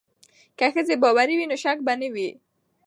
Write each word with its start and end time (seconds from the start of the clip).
که 0.57 0.65
ښځې 0.73 0.95
باوري 1.03 1.35
وي 1.37 1.45
نو 1.51 1.55
شک 1.63 1.77
به 1.85 1.93
نه 2.01 2.07
وي. 2.13 2.29